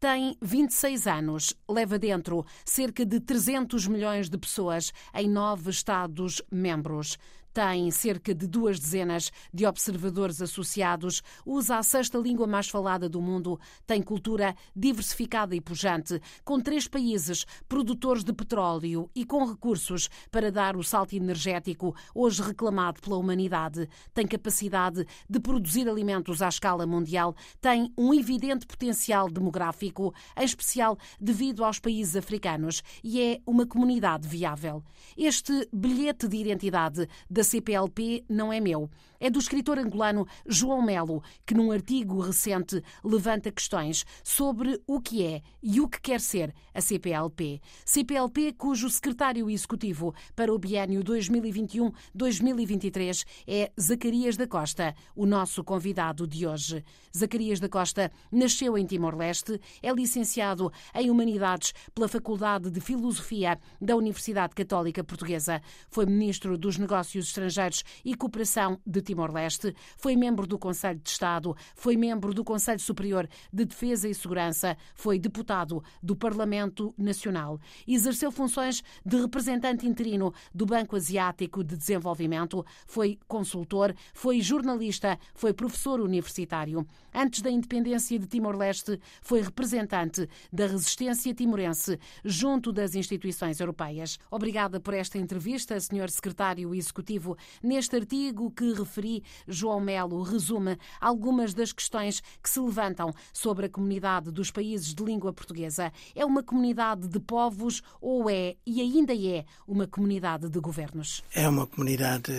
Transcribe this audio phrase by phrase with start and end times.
[0.00, 7.18] tem 26 anos, leva dentro cerca de 300 milhões de pessoas em nove Estados-membros
[7.52, 13.20] tem cerca de duas dezenas de observadores associados, usa a sexta língua mais falada do
[13.20, 20.08] mundo, tem cultura diversificada e pujante, com três países produtores de petróleo e com recursos
[20.30, 26.48] para dar o salto energético hoje reclamado pela humanidade, tem capacidade de produzir alimentos à
[26.48, 33.40] escala mundial, tem um evidente potencial demográfico, em especial devido aos países africanos, e é
[33.46, 34.82] uma comunidade viável.
[35.16, 38.90] Este bilhete de identidade da CPLP não é meu.
[39.20, 45.24] É do escritor angolano João Melo, que num artigo recente levanta questões sobre o que
[45.24, 47.60] é e o que quer ser a CPLP.
[47.84, 56.26] CPLP, cujo secretário executivo para o biênio 2021-2023 é Zacarias da Costa, o nosso convidado
[56.26, 56.84] de hoje.
[57.16, 63.96] Zacarias da Costa nasceu em Timor-Leste, é licenciado em Humanidades pela Faculdade de Filosofia da
[63.96, 65.60] Universidade Católica Portuguesa.
[65.90, 71.56] Foi ministro dos Negócios Estrangeiros e Cooperação de Timor-Leste, foi membro do Conselho de Estado,
[71.74, 77.58] foi membro do Conselho Superior de Defesa e Segurança, foi deputado do Parlamento Nacional.
[77.86, 85.54] Exerceu funções de representante interino do Banco Asiático de Desenvolvimento, foi consultor, foi jornalista, foi
[85.54, 86.86] professor universitário.
[87.14, 94.18] Antes da independência de Timor-Leste, foi representante da resistência timorense junto das instituições europeias.
[94.30, 96.10] Obrigada por esta entrevista, Sr.
[96.10, 97.36] Secretário Executivo.
[97.62, 103.68] Neste artigo que referi, João Melo resume algumas das questões que se levantam sobre a
[103.68, 105.92] comunidade dos países de língua portuguesa.
[106.14, 111.22] É uma comunidade de povos ou é, e ainda é, uma comunidade de governos?
[111.32, 112.32] É uma comunidade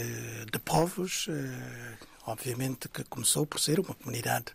[0.51, 4.53] de povos, eh, obviamente que começou por ser uma comunidade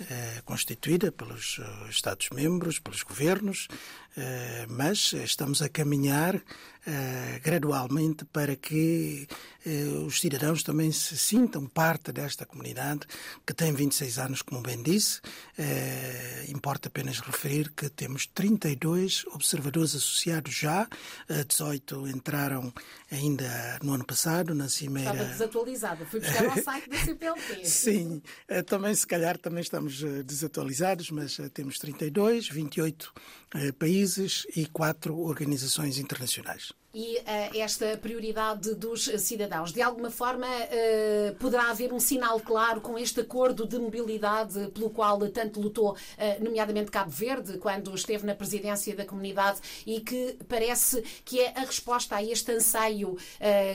[0.00, 3.68] eh, constituída pelos eh, Estados-membros, pelos governos,
[4.68, 6.42] mas estamos a caminhar
[7.42, 9.28] gradualmente para que
[10.04, 13.06] os cidadãos também se sintam parte desta comunidade
[13.46, 15.20] que tem 26 anos, como bem disse.
[16.48, 20.88] Importa apenas referir que temos 32 observadores associados já,
[21.46, 22.72] 18 entraram
[23.10, 25.12] ainda no ano passado, na Cimeira.
[25.12, 27.64] Estava desatualizada, fui buscar ao site da CPLP.
[27.64, 28.20] Sim,
[28.66, 33.14] também se calhar também estamos desatualizados, mas temos 32, 28
[33.78, 39.72] países e quatro organizações internacionais e uh, esta prioridade dos cidadãos.
[39.72, 44.90] De alguma forma, uh, poderá haver um sinal claro com este acordo de mobilidade pelo
[44.90, 50.36] qual tanto lutou, uh, nomeadamente Cabo Verde, quando esteve na presidência da comunidade, e que
[50.48, 53.16] parece que é a resposta a este anseio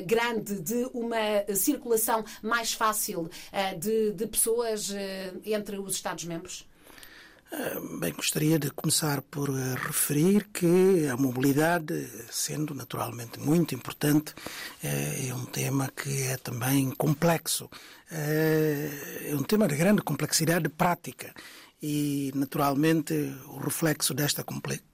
[0.05, 1.17] grande de uma
[1.55, 3.29] circulação mais fácil
[3.79, 4.93] de, de pessoas
[5.45, 6.65] entre os Estados-membros?
[7.49, 14.33] Ah, bem, gostaria de começar por ah, referir que a mobilidade, sendo naturalmente muito importante,
[14.83, 17.69] é, é um tema que é também complexo.
[18.11, 21.33] É, é um tema de grande complexidade prática
[21.81, 23.13] e, naturalmente,
[23.47, 24.43] o reflexo desta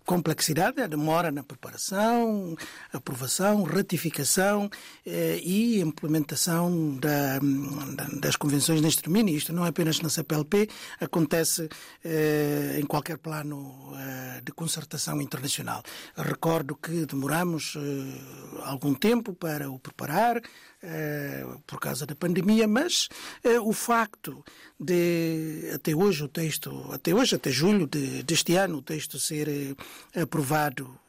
[0.06, 2.56] complexidade a demora na preparação,
[2.91, 4.69] aprovação, ratificação
[5.06, 9.36] eh, e implementação da, da, das convenções neste domínio.
[9.36, 10.69] Isto não é apenas na CPLP,
[11.00, 11.69] acontece
[12.03, 15.84] eh, em qualquer plano eh, de concertação internacional.
[16.16, 20.42] Recordo que demoramos eh, algum tempo para o preparar,
[20.86, 23.08] eh, por causa da pandemia, mas
[23.42, 24.44] eh, o facto
[24.78, 29.78] de até hoje o texto, até hoje, até julho de, deste ano, o texto ser
[30.16, 31.00] aprovado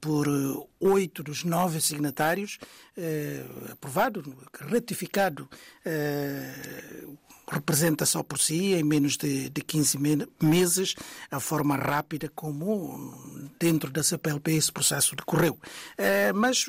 [0.00, 0.28] por
[0.82, 2.58] oito dos nove signatários,
[3.70, 4.22] aprovado,
[4.52, 5.48] ratificado
[7.52, 9.98] representa só por si, em menos de, de 15
[10.40, 10.94] meses,
[11.30, 13.14] a forma rápida como
[13.58, 15.58] dentro da CPLP esse processo decorreu.
[15.98, 16.64] É, mas,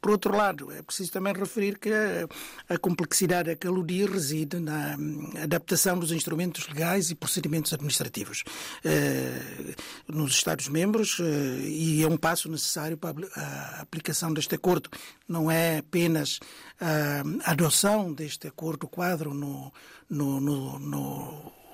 [0.00, 4.58] por outro lado, é preciso também referir que a, a complexidade a que aludi reside
[4.58, 4.96] na
[5.42, 8.42] adaptação dos instrumentos legais e procedimentos administrativos
[8.84, 9.74] é,
[10.08, 14.90] nos Estados-membros é, e é um passo necessário para a aplicação deste acordo.
[15.28, 16.40] Não é apenas
[16.80, 19.72] a adoção deste acordo quadro no,
[20.08, 20.78] no, no,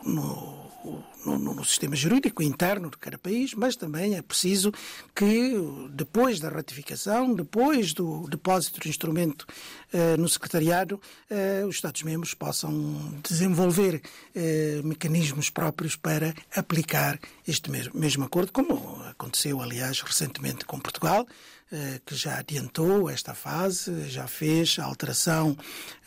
[0.04, 4.72] no, no, no, sistema jurídico interno de cada país, mas também é preciso
[5.14, 5.54] que,
[5.90, 9.46] depois da ratificação, depois do depósito do instrumento
[9.92, 14.02] eh, no secretariado, eh, os Estados-membros possam desenvolver
[14.34, 21.26] eh, mecanismos próprios para aplicar este mesmo, mesmo acordo, como aconteceu, aliás, recentemente com Portugal.
[21.72, 25.56] Eh, que já adiantou esta fase, já fez a alteração,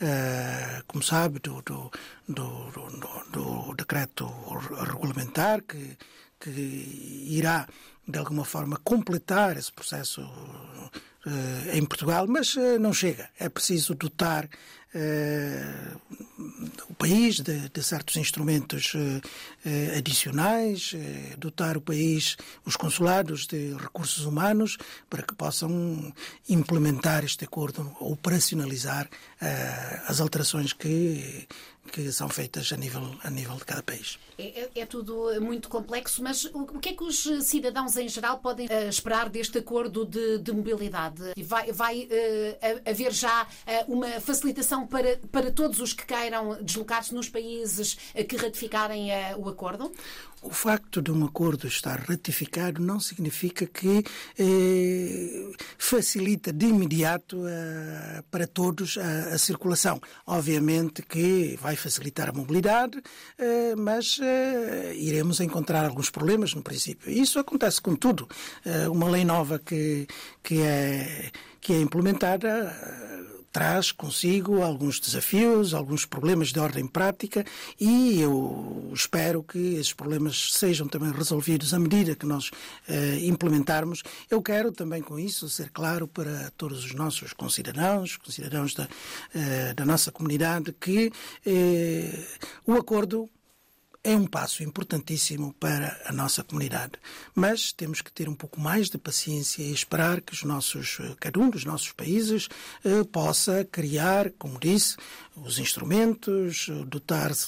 [0.02, 1.90] eh, como sabe, do, do,
[2.28, 2.70] do,
[3.32, 4.26] do decreto
[5.04, 5.98] regulamentar que
[6.44, 7.68] que irá,
[8.06, 13.30] de alguma forma, completar esse processo uh, em Portugal, mas uh, não chega.
[13.40, 14.50] É preciso dotar
[16.90, 18.94] o país de, de certos instrumentos
[19.98, 20.94] adicionais,
[21.38, 24.78] dotar o país, os consulados de recursos humanos
[25.10, 26.14] para que possam
[26.48, 29.10] implementar este acordo, operacionalizar
[30.08, 31.48] as alterações que
[31.92, 34.18] que são feitas a nível, a nível de cada país.
[34.38, 38.40] É, é, é tudo muito complexo, mas o, que é que os cidadãos em geral
[38.40, 41.22] podem uh, esperar deste acordo de, de mobilidade?
[41.44, 47.14] Vai, vai uh, haver já uh, uma facilitação para, para todos os que queiram deslocar-se
[47.14, 47.98] nos países
[48.28, 49.92] que ratificarem o acordo?
[50.44, 54.04] O facto de um acordo estar ratificado não significa que
[54.38, 60.02] eh, facilita de imediato eh, para todos a, a, circulação.
[60.28, 63.02] Obviamente que vai facilitar a mobilidade,
[63.38, 67.10] eh, mas eh, iremos encontrar alguns problemas no princípio.
[67.10, 68.28] Isso acontece com tudo.
[68.66, 70.06] Eh, uma lei nova que,
[70.44, 71.32] que, é,
[71.62, 77.46] que é implementada traz consigo alguns desafios, alguns problemas de ordem prática
[77.80, 82.50] e eu espero que esses problemas sejam também resolvidos à medida que nós
[82.90, 84.02] eh, implementarmos.
[84.28, 88.88] Eu quero também com isso ser claro para todos os nossos concidadãos, concidadãos da,
[89.36, 91.12] eh, da nossa comunidade, que
[91.46, 92.26] eh,
[92.66, 93.30] o acordo
[94.04, 96.94] é um passo importantíssimo para a nossa comunidade.
[97.34, 101.16] Mas temos que ter um pouco mais de paciência e esperar que os nossos, eh,
[101.20, 102.50] cada um dos nossos países
[102.84, 104.98] eh, possa criar, como disse,
[105.36, 107.48] os instrumentos, dotar-se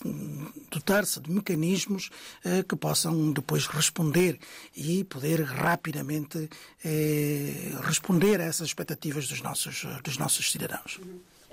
[0.72, 2.10] dotar de mecanismos
[2.44, 4.40] eh, que possam depois responder
[4.76, 6.50] e poder rapidamente
[6.84, 11.00] eh, responder a essas expectativas dos nossos, dos nossos cidadãos.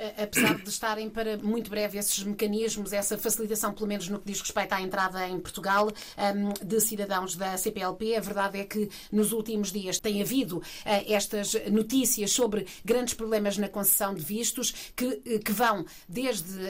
[0.03, 4.27] Uhum apesar de estarem para muito breve esses mecanismos, essa facilitação, pelo menos no que
[4.27, 8.89] diz respeito à entrada em Portugal, hum, de cidadãos da CPLP, a verdade é que
[9.11, 14.93] nos últimos dias tem havido eh, estas notícias sobre grandes problemas na concessão de vistos
[14.97, 16.69] que, eh, que vão desde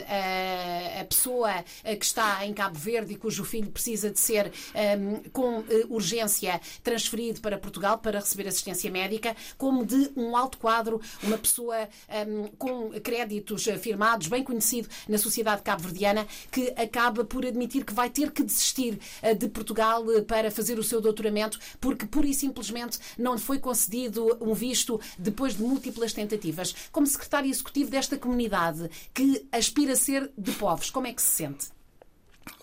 [0.99, 4.51] a, pessoa eh, que está em Cabo Verde e cujo filho precisa de ser
[4.99, 11.01] um, com urgência transferido para Portugal para receber assistência médica, como de um alto quadro,
[11.21, 11.87] uma pessoa
[12.27, 17.93] um, com crédito créditos firmados, bem conhecido na sociedade cabo-verdiana, que acaba por admitir que
[17.93, 22.27] vai ter que desistir eh, de Portugal eh, para fazer o seu doutoramento, porque pura
[22.27, 26.75] e simplesmente não lhe foi concedido um visto depois de múltiplas tentativas.
[26.91, 31.29] Como secretário executivo desta comunidade, que aspira a ser de povos, como é que se
[31.29, 31.67] sente?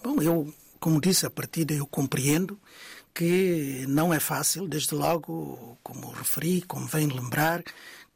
[0.03, 2.61] Bom, eu, como disse, a partida eu compreendo
[3.15, 7.63] que não é fácil, desde logo, como referi, convém lembrar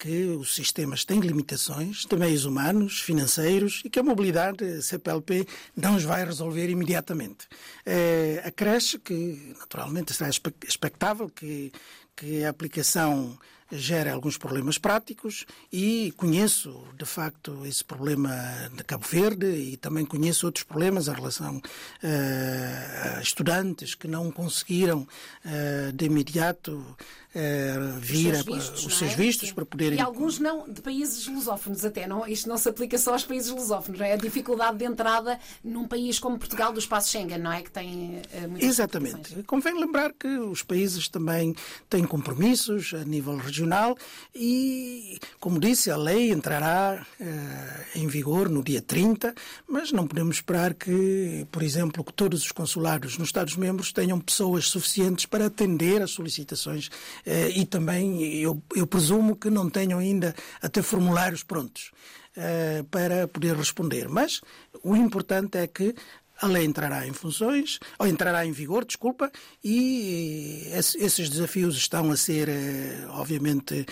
[0.04, 5.96] que os sistemas têm limitações de meios humanos, financeiros e que a mobilidade CPLP não
[5.96, 7.48] os vai resolver imediatamente.
[7.86, 11.72] É, acresce que, naturalmente, será expectável que,
[12.14, 13.38] que a aplicação
[13.72, 18.30] gera alguns problemas práticos e conheço, de facto, esse problema
[18.74, 24.30] de Cabo Verde e também conheço outros problemas em relação uh, a estudantes que não
[24.30, 25.08] conseguiram
[25.46, 26.96] uh, de imediato
[27.34, 29.16] uh, vir os seus vistos, os seus é?
[29.16, 29.98] vistos para poderem.
[29.98, 32.26] E alguns não, de países lusófonos até, não?
[32.26, 34.12] Isto não se aplica só aos países lusófonos, é?
[34.12, 37.62] A dificuldade de entrada num país como Portugal do espaço Schengen, não é?
[37.62, 39.42] Que tem uh, muitas Exatamente.
[39.44, 41.54] Convém lembrar que os países também
[41.88, 43.96] têm compromissos a nível regional
[44.34, 49.34] e, como disse, a lei entrará uh, em vigor no dia 30,
[49.68, 54.66] mas não podemos esperar que, por exemplo, que todos os consulados nos Estados-membros tenham pessoas
[54.66, 56.90] suficientes para atender às solicitações
[57.23, 61.90] eh, e também eu, eu presumo que não tenham ainda até formulários prontos
[62.36, 64.08] eh, para poder responder.
[64.08, 64.40] Mas
[64.82, 65.94] o importante é que
[66.40, 69.30] a lei entrará em funções, ou entrará em vigor, desculpa,
[69.62, 73.86] e esses desafios estão a ser, eh, obviamente,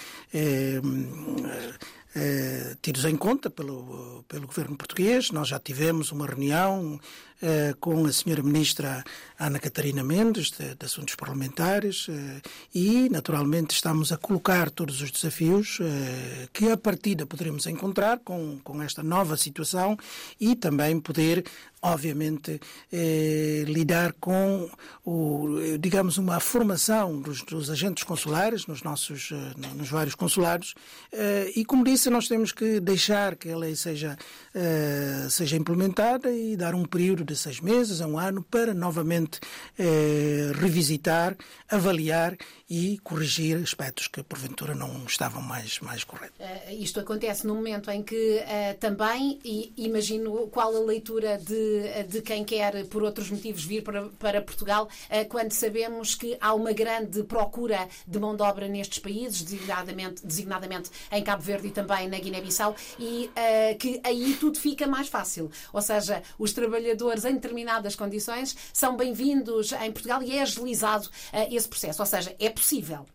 [2.82, 5.30] tidos em conta pelo, pelo governo português.
[5.30, 7.31] Nós já tivemos uma reunião eh,
[7.80, 9.04] com a senhora ministra
[9.42, 12.40] Ana Catarina Mendes, de, de Assuntos Parlamentares, eh,
[12.72, 18.60] e, naturalmente, estamos a colocar todos os desafios eh, que, a partida, poderemos encontrar com,
[18.62, 19.96] com esta nova situação
[20.38, 21.42] e também poder
[21.82, 22.60] obviamente,
[22.92, 24.70] eh, lidar com,
[25.04, 25.48] o,
[25.80, 29.30] digamos, uma formação dos, dos agentes consulares nos nossos,
[29.76, 30.74] nos vários consulados.
[31.12, 34.16] Eh, e, como disse, nós temos que deixar que a lei seja,
[34.54, 38.74] eh, seja implementada e dar um período de de seis meses a um ano para
[38.74, 39.40] novamente
[39.78, 41.36] eh, revisitar,
[41.68, 42.36] avaliar
[42.74, 46.38] e corrigir aspectos que porventura não estavam mais, mais corretos.
[46.40, 52.04] Uh, isto acontece no momento em que uh, também, e imagino qual a leitura de,
[52.08, 56.54] de quem quer, por outros motivos, vir para, para Portugal, uh, quando sabemos que há
[56.54, 61.70] uma grande procura de mão de obra nestes países, designadamente, designadamente em Cabo Verde e
[61.70, 63.30] também na Guiné-Bissau, e
[63.78, 65.50] que aí tudo fica mais fácil.
[65.72, 71.08] Ou seja, os trabalhadores em determinadas condições são bem-vindos em Portugal e é agilizado
[71.50, 72.02] esse processo.
[72.02, 73.06] Ou seja, é possível.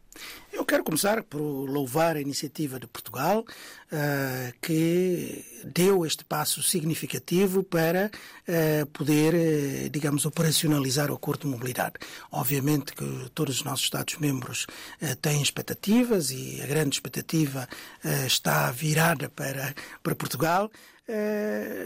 [0.52, 7.64] Eu quero começar por louvar a iniciativa de Portugal, uh, que deu este passo significativo
[7.64, 11.96] para uh, poder, uh, digamos, operacionalizar o acordo de mobilidade.
[12.32, 14.66] Obviamente que todos os nossos Estados-membros
[15.22, 17.68] têm expectativas e a grande expectativa
[18.26, 19.74] está virada para,
[20.04, 20.70] para Portugal.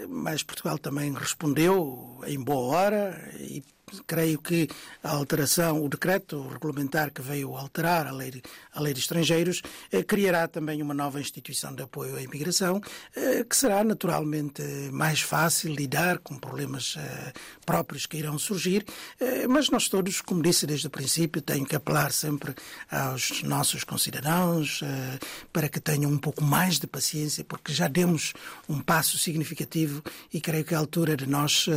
[0.10, 3.64] Mas Portugal também respondeu em boa hora e
[4.08, 4.68] creio que
[5.04, 8.42] a alteração, o decreto regulamentar que veio alterar a lei,
[8.74, 9.62] a lei de estrangeiros,
[9.92, 12.82] eh, criará também uma nova instituição de apoio à imigração,
[13.16, 14.62] eh, que será naturalmente
[14.92, 17.34] mais fácil lidar com problemas eh,
[17.66, 18.86] próprios que irão surgir,
[19.20, 22.54] eh, mas nós todos, como disse desde o princípio, tenho que apelar sempre
[22.90, 25.20] aos nossos concidadãos eh,
[25.52, 28.34] para que tenham um pouco mais de paciência, porque já demos
[28.70, 30.04] um passo significativo
[30.34, 31.68] e creio que é a altura de nós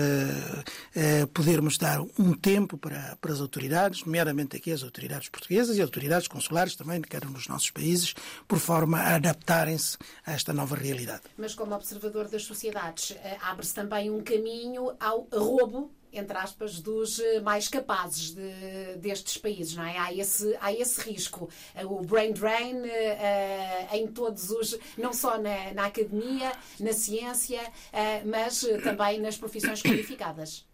[0.95, 5.83] eh, podermos dar um tempo para, para as autoridades, nomeadamente aqui as autoridades portuguesas e
[5.83, 8.15] autoridades consulares também, quer nos nossos países,
[8.47, 11.23] por forma a adaptarem-se a esta nova realidade.
[11.37, 17.19] Mas como observador das sociedades, eh, abre-se também um caminho ao roubo entre aspas, dos
[17.19, 19.99] eh, mais capazes de, destes países, não é?
[19.99, 21.49] Há esse, há esse risco.
[21.75, 27.61] Eh, o brain drain uh, em todos os, não só na, na academia, na ciência,
[27.63, 30.65] uh, mas também nas profissões qualificadas.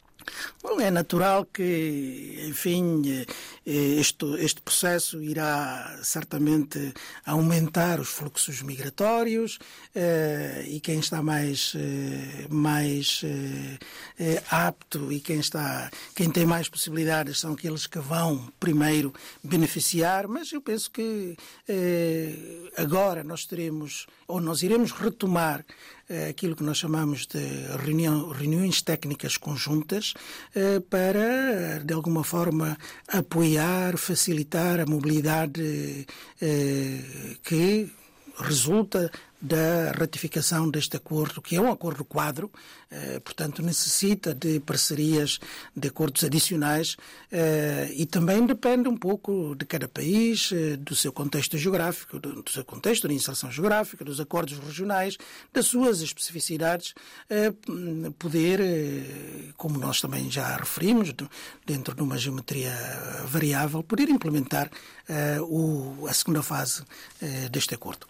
[0.63, 3.03] Bom, é natural que, enfim,
[3.67, 6.93] eh, este, este processo irá certamente
[7.25, 9.59] aumentar os fluxos migratórios
[9.95, 13.23] eh, e quem está mais, eh, mais
[14.51, 20.53] apto e quem, está, quem tem mais possibilidades são aqueles que vão primeiro beneficiar, mas
[20.53, 21.37] eu penso que
[22.77, 25.65] agora nós teremos, ou nós iremos retomar
[26.29, 27.39] aquilo que nós chamamos de
[27.85, 30.15] reunião, reuniões técnicas conjuntas
[30.55, 32.77] eh, para, de alguma forma,
[33.07, 36.07] apoiar, facilitar a mobilidade
[36.43, 37.91] eh, que
[38.37, 42.51] resulta da ratificação deste acordo, que é um acordo quadro,
[42.91, 45.39] eh, portanto necessita de parcerias,
[45.75, 46.97] de acordos adicionais
[47.33, 52.45] eh, e também depende um pouco de cada país, eh, do seu contexto geográfico, do,
[52.51, 55.17] seu contexto de inserção geográfica, dos acordos regionais,
[55.53, 56.95] das suas especificidades,
[58.19, 58.61] poder,
[59.57, 61.13] como nós também já referimos,
[61.65, 62.73] dentro de uma geometria
[63.27, 64.71] variável, poder implementar
[66.09, 66.83] a segunda fase
[67.51, 68.07] deste acordo.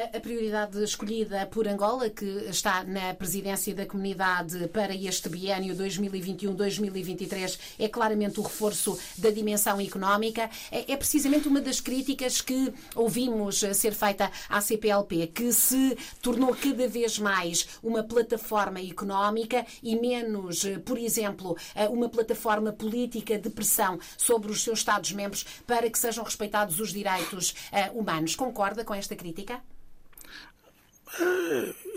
[0.00, 7.58] A prioridade escolhida por Angola, que está na presidência da comunidade para este biênio 2021-2023,
[7.80, 10.48] é claramente o reforço da dimensão económica.
[10.70, 16.54] É, é precisamente uma das críticas que ouvimos ser feita à CPLP, que se tornou
[16.54, 21.56] cada vez mais uma plataforma económica e menos, por exemplo,
[21.90, 27.52] uma plataforma política de pressão sobre os seus Estados-membros para que sejam respeitados os direitos
[27.92, 28.36] humanos.
[28.36, 29.60] Concorda com esta crítica?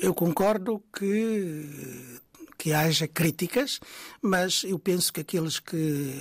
[0.01, 2.19] Eu concordo que
[2.61, 3.79] que haja críticas,
[4.21, 6.13] mas eu penso que aqueles que,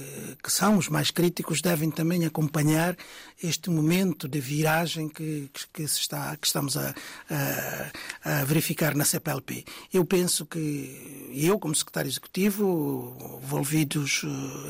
[0.43, 2.97] que são os mais críticos devem também acompanhar
[3.43, 6.95] este momento de viragem que, que, está, que estamos a,
[7.29, 9.67] a, a, verificar na CPLP.
[9.93, 14.23] Eu penso que eu, como secretário executivo, envolvidos,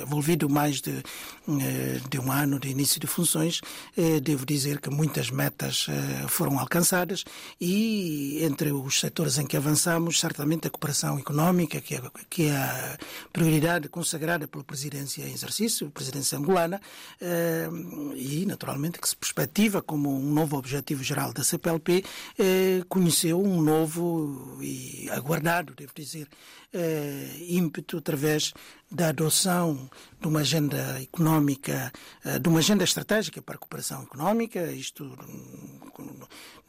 [0.03, 3.61] envolvido mais de, eh, de um ano de início de funções,
[3.97, 7.25] eh, devo dizer que muitas metas eh, foram alcançadas
[7.61, 11.83] e entre os setores em que avançamos, certamente a cooperação económica que é,
[12.29, 12.99] que é a
[13.33, 16.81] prioridade consagrada pela presidência em exercício, presidência angolana,
[17.21, 17.69] eh,
[18.15, 22.05] e naturalmente que se perspectiva como um novo objetivo geral da CPLP,
[22.39, 26.29] eh, conheceu um novo e aguardado, devo dizer,
[26.73, 28.53] eh, ímpeto através
[28.91, 29.91] da adoção
[30.21, 31.93] de uma agenda económica,
[32.25, 35.17] eh, de uma agenda estratégica para a cooperação económica, isto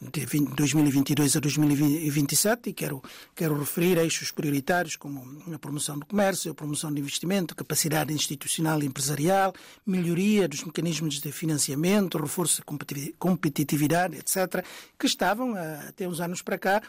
[0.01, 3.03] de 2022 a 2027, e quero,
[3.35, 8.81] quero referir eixos prioritários como a promoção do comércio, a promoção do investimento, capacidade institucional
[8.81, 9.53] e empresarial,
[9.85, 14.65] melhoria dos mecanismos de financiamento, reforço da competitividade, etc.,
[14.97, 16.81] que estavam, até uns anos para cá,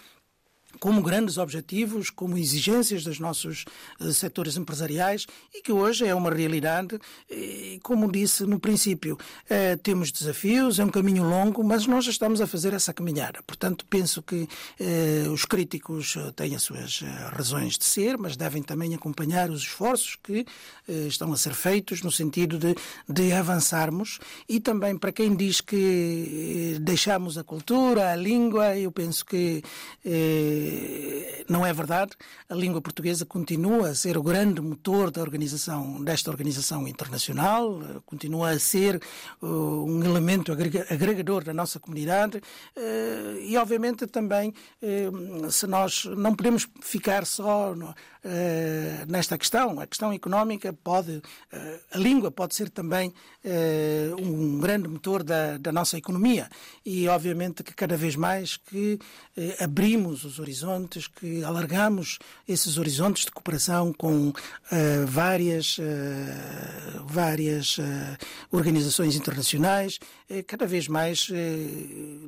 [0.79, 3.64] como grandes objetivos, como exigências dos nossos
[4.00, 6.99] uh, setores empresariais e que hoje é uma realidade.
[7.31, 12.11] E, como disse no princípio, uh, temos desafios, é um caminho longo, mas nós já
[12.11, 13.43] estamos a fazer essa caminhada.
[13.47, 14.49] Portanto, penso que
[15.33, 17.02] os críticos têm as suas
[17.33, 20.45] razões de ser, mas devem também acompanhar os esforços que
[20.88, 22.75] estão a ser feitos no sentido de,
[23.09, 29.25] de avançarmos e também para quem diz que deixamos a cultura, a língua, eu penso
[31.49, 32.12] não é verdade.
[32.49, 38.50] A língua portuguesa continua a ser o grande motor da organização, desta organização internacional, continua
[38.50, 39.00] a ser
[39.40, 46.35] uh, um elemento agregador da nossa comunidade uh, e, obviamente, também, uh, se nós não
[46.35, 47.95] podemos ficar só no,
[49.09, 51.21] nesta questão, a questão económica pode,
[51.90, 53.12] a língua pode ser também
[54.16, 56.49] um grande motor da, da nossa economia
[56.87, 58.97] e, obviamente, que cada vez mais que
[59.59, 64.35] abrimos os horizontes horizontes, que alargamos esses horizontes de cooperação com uh,
[65.07, 65.83] várias, uh,
[67.07, 67.83] várias uh,
[68.51, 69.99] organizações internacionais.
[70.47, 71.29] cada vez mais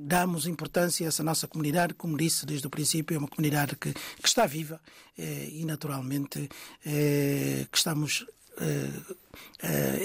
[0.01, 3.93] damos importância a essa nossa comunidade, como disse desde o princípio, é uma comunidade que,
[3.93, 4.81] que está viva
[5.17, 6.49] e, naturalmente,
[6.83, 8.27] que estamos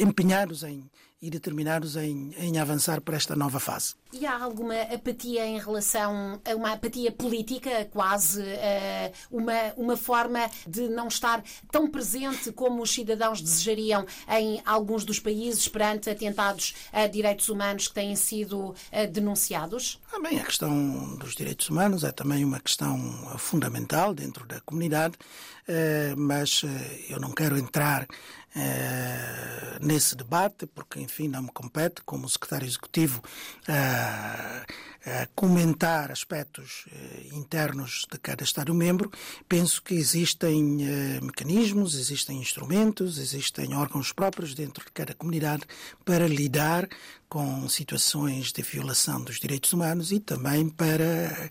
[0.01, 0.89] empenhados em
[1.21, 3.95] e determinados em, em avançar para esta nova fase.
[4.11, 10.49] E há alguma apatia em relação a uma apatia política, quase uh, uma, uma forma
[10.67, 16.73] de não estar tão presente como os cidadãos desejariam em alguns dos países perante atentados
[16.91, 18.75] a direitos humanos que têm sido uh,
[19.11, 20.01] denunciados?
[20.11, 22.97] Ah, bem, a questão dos direitos humanos é também uma questão
[23.37, 25.13] fundamental dentro da comunidade,
[25.67, 26.63] uh, mas
[27.09, 28.07] eu não quero entrar
[28.55, 33.21] eh, nesse debate, porque, enfim, não me compete, como secretário executivo,
[33.99, 36.85] uh, comentar aspectos
[37.31, 39.09] internos de cada Estado-membro.
[39.47, 40.77] Penso que existem
[41.23, 45.63] mecanismos, existem instrumentos, existem órgãos próprios dentro de cada comunidade
[46.03, 46.87] para lidar
[47.29, 51.49] com situações de violação dos direitos humanos e também para,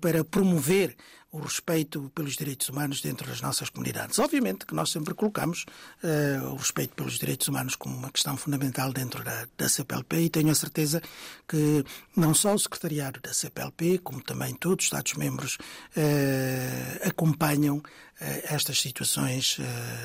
[0.00, 0.96] para promover
[1.32, 4.18] o respeito pelos direitos humanos dentro das nossas comunidades.
[4.18, 5.64] Obviamente que nós sempre colocamos
[6.02, 10.30] uh, o respeito pelos direitos humanos como uma questão fundamental dentro da, da CPLP e
[10.30, 11.00] tenho a certeza
[11.46, 11.84] que
[12.16, 15.56] não só o secretariado da CPLP, como também todos os Estados-membros
[15.96, 17.80] uh, acompanham
[18.20, 19.58] estas situações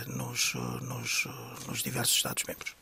[0.08, 1.28] nos, nos,
[1.68, 2.76] nos diversos Estados-membros.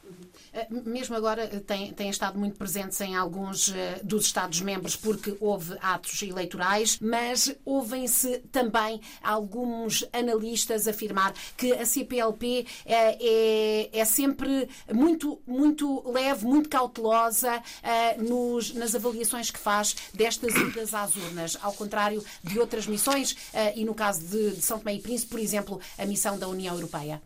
[0.53, 5.35] Eh, mesmo agora eh, têm, têm estado muito presentes em alguns eh, dos Estados-membros porque
[5.39, 14.05] houve atos eleitorais, mas ouvem-se também alguns analistas afirmar que a CPLP é, é, é
[14.05, 17.61] sempre muito, muito leve, muito cautelosa
[18.17, 23.35] nos, nas avaliações que faz destas idas às urnas, ao contrário de outras missões,
[23.75, 26.75] e no caso de, de São Tomé e Príncipe, por exemplo, a missão da União
[26.75, 27.21] Europeia.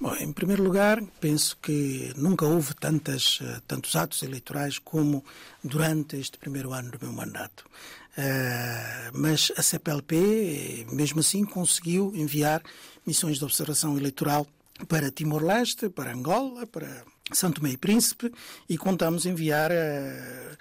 [0.00, 5.22] Bom, em primeiro lugar, penso que nunca houve tantas, eh, tantos atos eleitorais como
[5.62, 7.66] durante este primeiro ano do meu mandato.
[8.16, 12.60] Uh, mas a CPLP, mesmo assim, conseguiu enviar
[13.06, 14.46] missões de observação eleitoral
[14.88, 18.32] para Timor-Leste, para Angola, para Santo Tomé e Príncipe
[18.68, 20.56] e contamos enviar uh,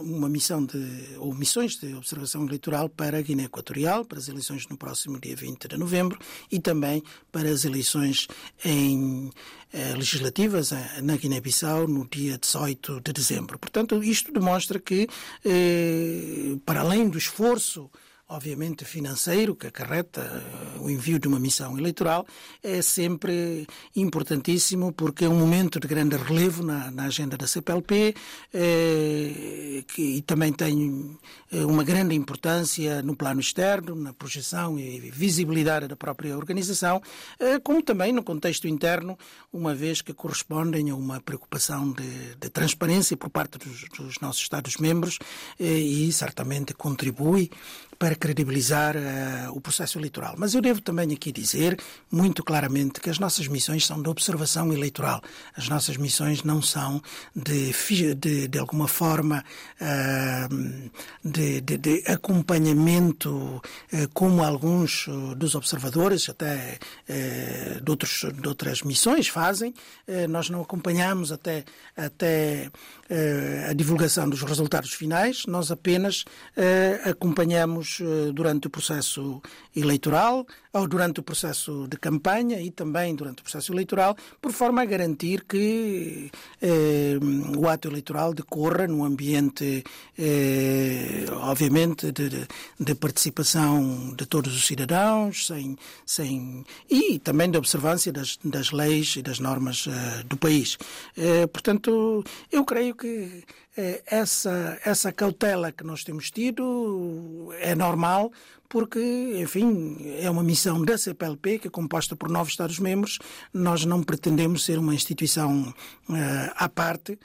[0.00, 0.78] uma missão de,
[1.18, 5.36] ou missões de observação eleitoral para a Guiné Equatorial, para as eleições no próximo dia
[5.36, 6.18] 20 de novembro
[6.50, 8.26] e também para as eleições
[8.64, 9.30] em,
[9.72, 13.58] eh, legislativas eh, na Guiné-Bissau no dia 18 de dezembro.
[13.58, 15.06] Portanto, isto demonstra que,
[15.44, 17.90] eh, para além do esforço
[18.34, 22.26] obviamente financeiro que acarreta eh, o envio de uma missão eleitoral
[22.62, 28.14] é sempre importantíssimo porque é um momento de grande relevo na, na agenda da CPLP
[28.52, 31.16] eh, que, e também tem
[31.52, 37.00] eh, uma grande importância no plano externo, na projeção e visibilidade da própria organização,
[37.38, 39.16] eh, como também no contexto interno,
[39.52, 44.42] uma vez que correspondem a uma preocupação de, de transparência por parte dos, dos nossos
[44.42, 45.18] Estados-membros
[45.60, 47.50] eh, e certamente contribui
[48.04, 50.34] para credibilizar uh, o processo eleitoral.
[50.36, 51.80] Mas eu devo também aqui dizer
[52.12, 55.22] muito claramente que as nossas missões são de observação eleitoral.
[55.56, 57.02] As nossas missões não são
[57.34, 57.72] de,
[58.14, 59.42] de, de alguma forma
[59.80, 60.90] uh,
[61.24, 65.06] de, de, de, acompanhamento, uh, como alguns
[65.38, 66.78] dos observadores, até
[67.82, 69.72] de, outros, de outras missões, fazem.
[70.28, 71.64] nós não acompanhamos até,
[71.96, 72.70] até
[73.68, 76.24] a divulgação dos resultados finais, nós apenas
[77.04, 77.93] acompanhamos
[78.32, 79.40] durante o processo
[79.74, 84.82] eleitoral ou durante o processo de campanha e também durante o processo eleitoral, por forma
[84.82, 87.16] a garantir que eh,
[87.56, 89.84] o ato eleitoral decorra num ambiente,
[90.18, 98.12] eh, obviamente, de, de, participação de todos os cidadãos sem, sem, e também de observância
[98.12, 100.76] das, das leis e das normas eh, do país.
[101.16, 103.44] Eh, portanto, eu creio que
[103.76, 108.32] eh, essa, essa cautela que nós temos tido é normal,
[108.74, 113.20] porque, enfim, é uma missão da CPLP, que é composta por nove Estados-membros.
[113.52, 115.72] Nós não pretendemos ser uma instituição
[116.08, 116.14] uh,
[116.56, 117.18] à parte uh,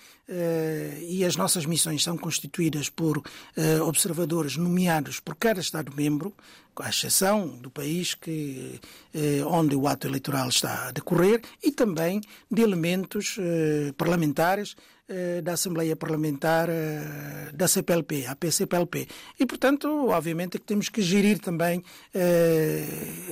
[1.08, 3.24] e as nossas missões são constituídas por uh,
[3.88, 6.36] observadores nomeados por cada Estado-membro,
[6.76, 8.80] com a exceção do país que,
[9.48, 13.38] onde o ato eleitoral está a decorrer, e também de elementos
[13.98, 14.78] parlamentares
[15.42, 19.08] da Assembleia Parlamentar eh, da CPLP, a PCPLP.
[19.40, 22.86] E, portanto, obviamente que temos que gerir também eh,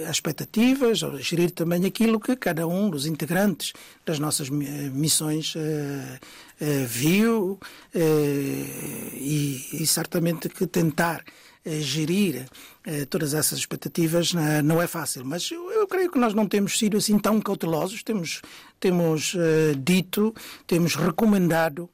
[0.06, 3.74] as expectativas, gerir também aquilo que cada um dos integrantes
[4.06, 5.54] das nossas missões
[6.88, 7.60] viu
[7.94, 11.24] e, e certamente que tentar
[11.82, 12.46] gerir
[12.86, 15.26] eh, todas essas expectativas não é fácil.
[15.26, 18.42] Mas eu, creio que nós não temos sido assim tão cautelosos, temos,
[18.80, 20.34] temos uh, dito,
[20.66, 21.90] temos recomendado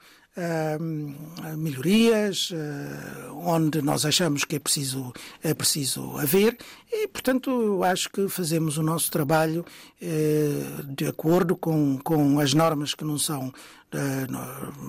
[1.56, 6.58] melhorias uh, onde nós achamos que é preciso, é preciso haver
[6.92, 9.66] e, portanto, acho que fazemos o nosso trabalho
[10.86, 13.54] de acordo com, com as normas que não são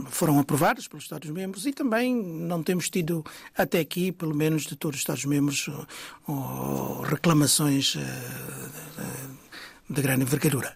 [0.06, 3.24] foram aprovadas pelos Estados-membros e também não temos tido
[3.56, 5.68] até aqui, pelo menos de todos os Estados-membros,
[7.04, 7.96] reclamações
[9.88, 10.74] de grande envergadura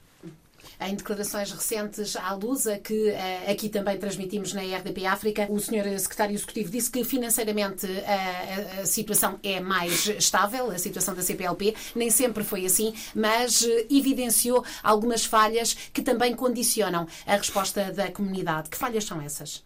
[0.81, 5.85] em declarações recentes à Lusa, que uh, aqui também transmitimos na RDP África, o senhor
[5.99, 11.75] secretário executivo disse que financeiramente uh, a situação é mais estável, a situação da CPLP.
[11.95, 18.11] Nem sempre foi assim, mas uh, evidenciou algumas falhas que também condicionam a resposta da
[18.13, 18.71] comunidade.
[18.71, 19.65] Que falhas são essas?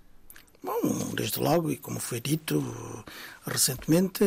[0.62, 0.80] Bom,
[1.14, 3.04] desde logo, e como foi dito
[3.44, 4.22] recentemente,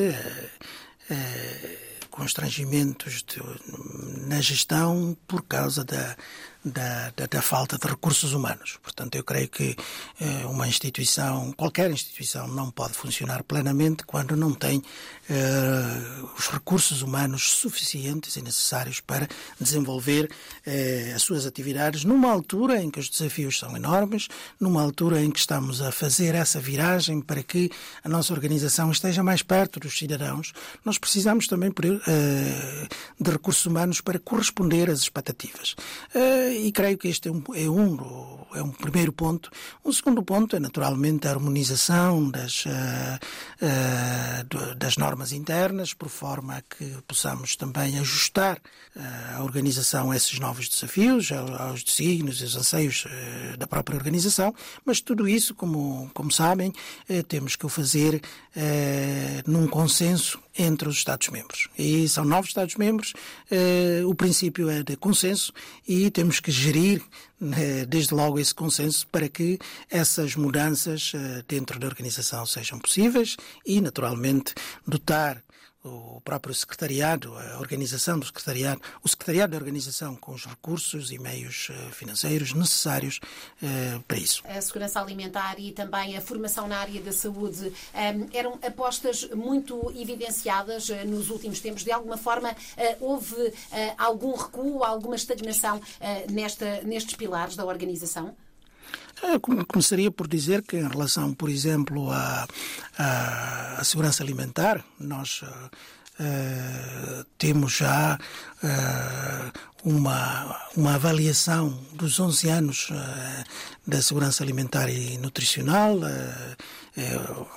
[2.16, 3.42] constrangimentos de,
[4.28, 6.16] na gestão por causa da
[6.66, 8.80] da, da, da, falta de recursos humanos.
[8.82, 9.76] Portanto, eu creio que
[10.20, 14.82] eh, uma instituição, qualquer instituição, não pode funcionar plenamente quando não tem
[15.30, 19.28] eh, os recursos humanos suficientes e necessários para
[19.62, 20.32] desenvolver
[20.66, 24.28] eh, as suas atividades numa altura em que os desafios são enormes,
[24.60, 27.70] numa altura em que estamos a fazer essa viragem para que
[28.04, 30.52] a nossa organização esteja mais perto dos cidadãos.
[30.84, 31.72] Nós precisamos também
[32.08, 32.88] eh,
[33.20, 35.76] de recursos humanos para corresponder às expectativas.
[36.56, 37.98] E creio que este é um, é um,
[38.56, 39.52] é um primeiro ponto.
[39.84, 42.70] Um segundo ponto é, naturalmente, a harmonização das, uh,
[43.62, 48.58] uh, das normas internas, por forma a que possamos também ajustar
[48.96, 49.02] uh,
[49.38, 53.06] a organização a esses novos desafios, aos desígnios e aos anseios
[53.58, 54.54] da própria organização,
[54.86, 56.74] mas tudo isso, como, como sabem,
[57.28, 58.22] temos que o fazer
[59.46, 61.70] num consenso entre os Estados-membros.
[61.78, 63.14] E são nove Estados-membros,
[64.08, 65.52] o princípio é de consenso
[65.88, 67.02] e temos que gerir
[67.40, 73.36] né, desde logo esse consenso para que essas mudanças eh, dentro da organização sejam possíveis
[73.66, 74.54] e, naturalmente,
[74.88, 75.44] dotar
[75.86, 81.20] o próprio secretariado, a organização do secretariado, o secretariado da organização com os recursos e
[81.20, 83.20] meios eh, financeiros necessários
[83.62, 84.42] eh, para isso.
[84.46, 89.94] A segurança alimentar e também a formação na área da saúde eh, eram apostas muito
[89.96, 91.84] evidenciadas nos últimos tempos.
[91.84, 92.56] De alguma forma,
[93.00, 93.54] houve
[93.98, 95.80] algum recuo, alguma estagnação
[96.30, 98.36] nesta, nestes pilares da organização?
[99.68, 102.48] Começaria por dizer que, em relação, por exemplo, à,
[102.98, 108.20] à, segurança alimentar, nós uh, temos já
[108.64, 109.52] uh,
[109.84, 113.44] uma, uma avaliação dos 11 anos uh,
[113.88, 116.00] da segurança alimentar e nutricional,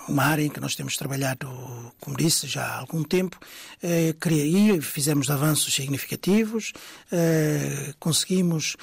[0.09, 1.49] uma área em que nós temos trabalhado,
[2.01, 3.39] como disse, já há algum tempo,
[3.83, 6.73] e fizemos avanços significativos,
[7.99, 8.77] conseguimos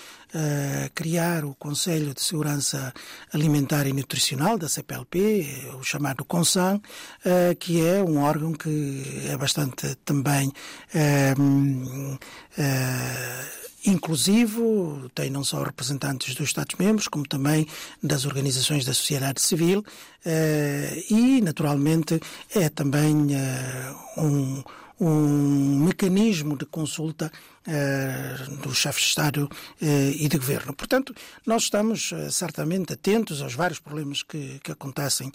[0.94, 2.94] criar o Conselho de Segurança
[3.34, 5.46] Alimentar e Nutricional da CPLP,
[5.80, 6.82] o chamado CONSAN,
[7.60, 10.52] que é um órgão que é bastante também
[13.86, 17.68] inclusivo, tem não só representantes dos Estados-membros, como também
[18.02, 19.84] das organizações da sociedade civil
[21.10, 22.20] e, naturalmente,
[22.54, 23.16] é também
[24.18, 24.64] um,
[25.00, 27.32] um mecanismo de consulta
[28.62, 29.50] do chefe de Estado
[29.82, 30.74] e de Governo.
[30.74, 31.14] Portanto,
[31.46, 35.32] nós estamos certamente atentos aos vários problemas que, que acontecem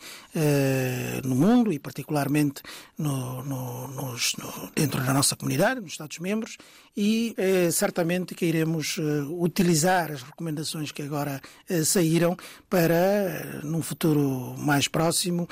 [1.24, 2.62] no mundo e particularmente
[2.96, 6.56] no, no, nos, no, dentro da nossa comunidade, nos Estados-membros,
[6.96, 7.34] e
[7.72, 8.96] certamente que iremos
[9.38, 11.40] utilizar as recomendações que agora
[11.84, 12.36] saíram
[12.68, 15.48] para, num futuro mais próximo,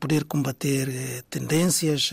[0.00, 2.10] poder combater tendências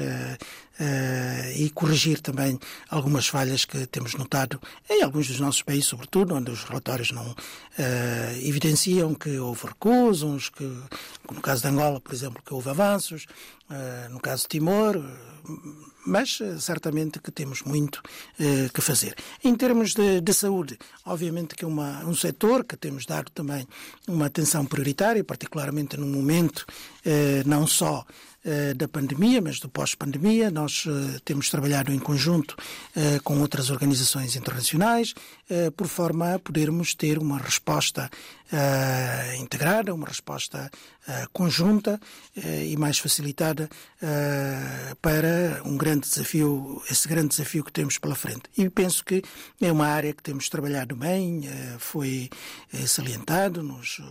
[1.55, 2.57] e corrigir também
[2.89, 7.31] algumas falhas que temos notado em alguns dos nossos países, sobretudo, onde os relatórios não
[7.31, 7.35] uh,
[8.43, 10.63] evidenciam que houve recusos, que,
[11.31, 13.25] no caso de Angola, por exemplo, que houve avanços,
[13.69, 15.03] uh, no caso de Timor,
[16.05, 18.01] mas certamente que temos muito
[18.73, 19.15] que fazer.
[19.43, 23.67] Em termos de, de saúde, obviamente que é um setor que temos dado também
[24.07, 26.65] uma atenção prioritária, particularmente no momento
[27.45, 28.05] não só
[28.38, 28.38] eh,
[28.75, 30.49] da pandemia, mas do pós-pandemia.
[30.49, 32.55] Nós uh, temos trabalhado em conjunto
[32.95, 35.13] uh, com outras organizações internacionais,
[35.75, 38.07] por forma a podermos ter uma resposta
[39.39, 40.69] integrada, uma resposta
[41.33, 41.99] conjunta
[42.35, 43.69] e mais facilitada
[45.01, 48.43] para um grande desafio, esse grande desafio que temos pela frente.
[48.57, 49.23] E penso que
[49.61, 51.41] é uma área que temos trabalhado bem,
[51.79, 52.29] foi
[52.85, 54.01] salientado nos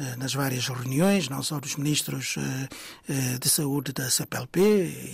[0.00, 2.68] eh, nas várias reuniões, não só dos ministros eh,
[3.08, 4.60] eh, de saúde da CPLP,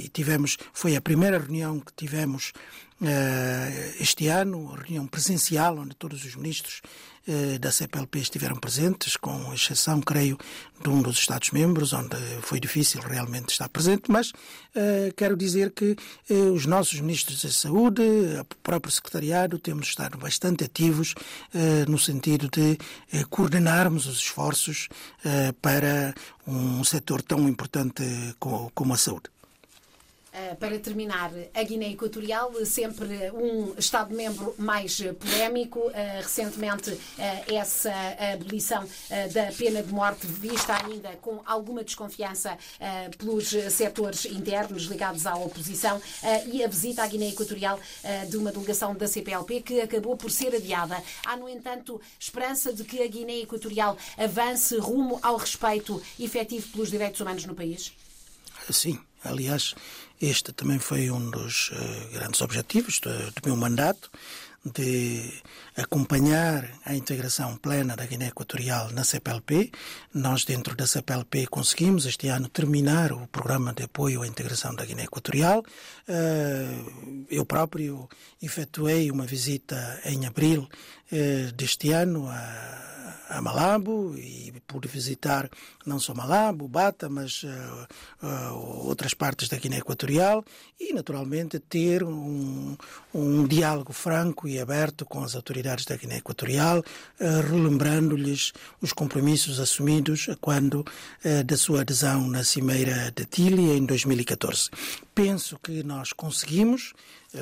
[0.04, 2.52] e tivemos, foi a primeira reunião que tivemos
[4.00, 6.80] este ano, reunião presencial, onde todos os ministros
[7.28, 10.38] eh, da CPLP estiveram presentes, com exceção, creio,
[10.80, 15.96] de um dos Estados-membros, onde foi difícil realmente estar presente, mas uh, quero dizer que
[16.54, 18.02] os nossos ministros da Saúde,
[18.38, 21.14] o próprio Secretariado, temos estado bastante ativos
[21.88, 22.78] no sentido de
[23.30, 24.88] coordenarmos os esforços
[25.62, 26.14] para
[26.46, 28.04] um setor tão importante
[28.74, 29.35] como a saúde.
[30.36, 35.90] Eh, para terminar, a Guiné Equatorial, sempre um Estado-membro mais polémico.
[35.94, 37.90] Eh, recentemente, eh, essa
[38.34, 38.84] abolição
[39.32, 42.58] da pena de morte vista ainda com alguma desconfiança
[43.16, 46.00] pelos setores internos ligados à oposição
[46.52, 47.78] e a visita à Guiné Equatorial
[48.28, 51.02] de uma delegação da CPLP que acabou por ser adiada.
[51.24, 56.90] Há, no entanto, esperança de que a Guiné Equatorial avance rumo ao respeito efetivo pelos
[56.90, 57.92] direitos humanos no país?
[58.70, 59.74] Sim, aliás,
[60.20, 64.10] este também foi um dos uh, grandes objetivos do, do, meu mandato,
[64.64, 65.32] de
[65.76, 69.70] acompanhar a integração plena da Guiné Equatorial na CPLP.
[70.12, 74.84] Nós, dentro da CPLP, conseguimos este ano terminar o programa de apoio à integração da
[74.84, 75.62] Guiné Equatorial.
[76.08, 78.08] Uh, eu próprio
[78.42, 80.68] efetuei uma visita em abril
[81.12, 82.86] uh, deste ano a
[83.28, 85.50] a Malabo e pude visitar
[85.84, 90.44] não só Malabo, Bata, mas uh, uh, outras partes da Guiné Equatorial
[90.78, 92.76] e, naturalmente, ter um,
[93.12, 99.60] um diálogo franco e aberto com as autoridades da Guiné Equatorial, uh, relembrando-lhes os compromissos
[99.60, 100.84] assumidos quando
[101.44, 104.70] da sua adesão na Cimeira de Tília em 2014.
[105.14, 106.92] Penso que nós conseguimos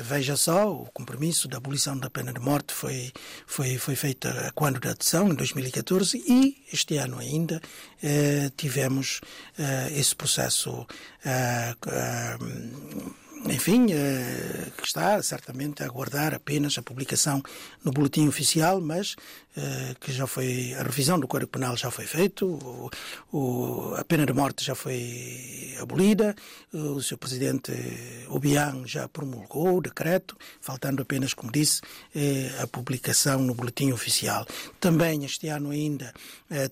[0.01, 3.11] Veja só, o compromisso da abolição da pena de morte foi,
[3.47, 7.61] foi, foi feito quando da adesão, em 2014, e este ano ainda
[8.03, 9.21] eh, tivemos
[9.57, 10.85] eh, esse processo
[11.23, 12.37] eh, eh
[13.49, 17.41] enfim, eh, que está certamente a aguardar apenas a publicação
[17.83, 19.15] no boletim oficial, mas
[19.55, 22.89] eh, que já foi a revisão do Código Penal já foi feito, o,
[23.31, 26.35] o, a pena de morte já foi abolida,
[26.73, 27.71] o seu presidente
[28.29, 31.81] Obiang já promulgou o decreto, faltando apenas, como disse,
[32.15, 34.45] eh, a publicação no boletim oficial.
[34.79, 36.13] Também este ano ainda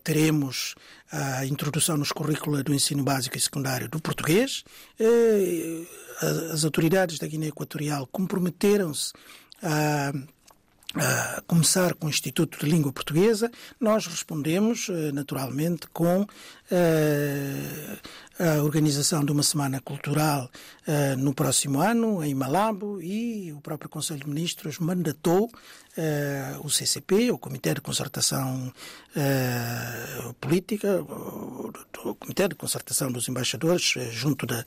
[0.04, 0.76] teremos
[1.14, 4.64] a introdução nos currículos do ensino básico e secundário do português
[6.52, 9.14] as autoridades da Guiné Equatorial comprometeram-se
[9.62, 10.12] a
[10.96, 16.28] a começar com o Instituto de Língua Portuguesa, nós respondemos eh, naturalmente com
[16.70, 17.98] eh,
[18.38, 20.50] a organização de uma semana cultural
[20.86, 25.52] eh, no próximo ano em Malabo e o próprio Conselho de Ministros mandatou
[26.64, 28.74] o CCP, o Comitê de Concertação
[30.42, 34.66] Política, o Comitê de Concertação dos Embaixadores, junto da,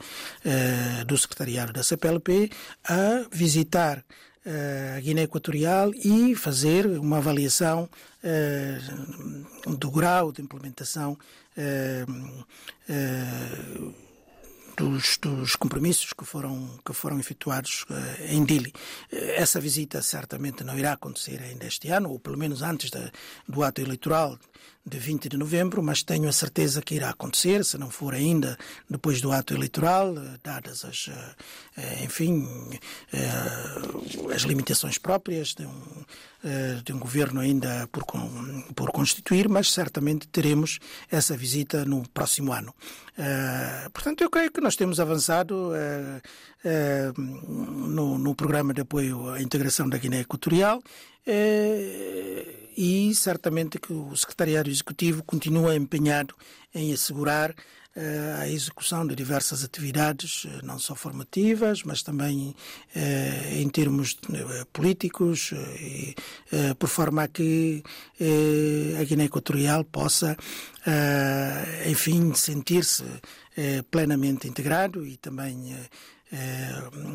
[1.05, 2.49] do Secretariado da CPLP,
[2.85, 4.05] a visitar
[4.47, 7.89] a Guiné Equatorial e fazer uma avaliação
[8.23, 11.19] uh, do grau de implementação
[11.57, 12.45] uh,
[12.89, 13.95] uh,
[14.77, 17.87] dos, dos, compromissos que foram, que foram efetuados
[18.29, 18.73] em Dili.
[19.11, 22.91] Essa visita certamente não irá acontecer ainda este ano, ou pelo menos antes
[23.49, 24.39] do ato eleitoral
[24.87, 28.57] de 20 de novembro, mas tenho a certeza que irá acontecer, se não for ainda
[28.89, 31.11] depois do ato eleitoral, dadas as,
[32.05, 32.47] enfim,
[34.33, 35.83] as limitações próprias de um,
[36.85, 38.05] de um governo ainda por,
[38.77, 40.79] por constituir, mas certamente teremos
[41.11, 42.73] essa visita no próximo ano.
[43.93, 45.73] Portanto, eu creio que nós temos avançado
[47.17, 50.81] no, no programa de apoio à integração da Guiné Equatorial
[52.77, 56.35] e certamente que o Secretariado Executivo continua empenhado
[56.75, 62.55] em assegurar uh, a execução de diversas atividades, uh, não só formativas, mas também
[62.95, 64.19] uh, em termos
[64.73, 65.55] políticos,
[66.79, 67.83] por forma a que
[69.01, 70.37] a Guiné Equatorial possa,
[71.89, 73.05] enfim, sentir-se
[73.91, 75.75] plenamente integrado e também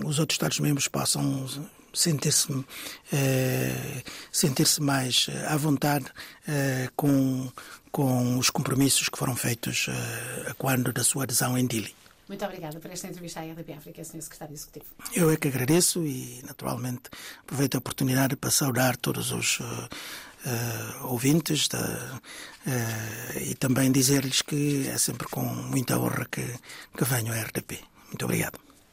[0.06, 1.46] os outros Estados-membros possam
[1.94, 2.66] sentir-se
[3.12, 6.06] eh, sentir-se mais eh, à vontade
[6.48, 7.52] eh, com,
[7.92, 11.94] com os compromissos que foram feitos eh, quando da sua adesão em Dili.
[12.28, 14.22] Muito obrigada por esta entrevista à RDP África, Sr.
[14.22, 14.86] Secretário Executivo.
[15.14, 17.10] Eu é que agradeço e, naturalmente,
[17.42, 19.64] aproveito a oportunidade para saudar todos os uh,
[20.46, 26.42] uh, ouvintes da, uh, e também dizer-lhes que é sempre com muita honra que,
[26.98, 27.82] que venho à RDP.
[28.08, 28.71] Muito obrigado.